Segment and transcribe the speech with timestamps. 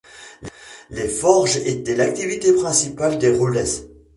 [0.89, 3.65] Les forges étaient l’activité principale de Rulles.